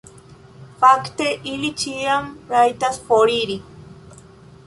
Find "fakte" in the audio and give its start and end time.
0.83-1.27